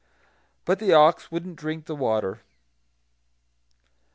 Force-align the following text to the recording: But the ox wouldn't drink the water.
But 0.65 0.79
the 0.79 0.93
ox 0.93 1.31
wouldn't 1.31 1.57
drink 1.57 1.85
the 1.85 1.93
water. 1.95 2.41